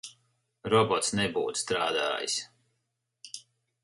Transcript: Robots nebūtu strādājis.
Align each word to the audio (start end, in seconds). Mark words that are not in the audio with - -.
Robots 0.73 1.11
nebūtu 1.19 1.61
strādājis. 1.61 2.39